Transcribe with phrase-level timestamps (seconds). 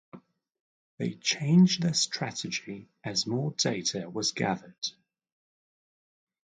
[0.97, 4.87] They changed their strategy as more data was gathered.